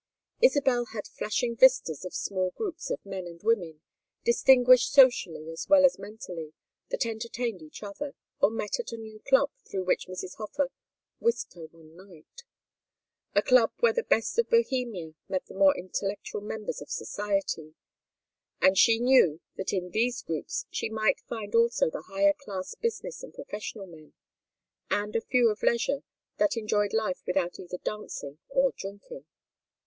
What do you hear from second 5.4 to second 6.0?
as well as